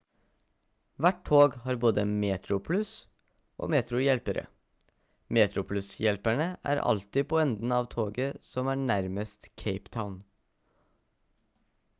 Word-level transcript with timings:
hvert 1.05 1.17
tog 1.29 1.57
har 1.65 1.75
både 1.83 2.05
metroplus- 2.23 2.93
og 3.65 3.73
metro-hjelpere 3.73 4.43
metroplus-hjelperne 5.39 6.49
er 6.73 6.83
alltid 6.93 7.29
på 7.35 7.41
enden 7.45 7.77
av 7.79 7.91
toget 7.95 8.41
som 8.55 8.73
er 8.75 8.83
nærmest 8.89 9.53
cape 9.67 9.97
town 10.01 10.21